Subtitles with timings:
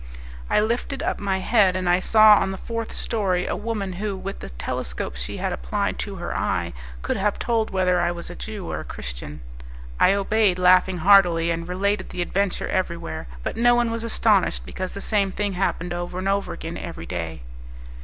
[0.49, 4.17] I lifted up my head, and I saw on the fourth story, a woman who,
[4.17, 8.27] with the telescope she had applied to her eye, could have told whether I was
[8.27, 9.41] a Jew or a Christian.
[9.99, 14.93] I obeyed, laughing heartily, and related the adventure everywhere; but no one was astonished, because
[14.93, 17.43] the same thing happened over and over again every day.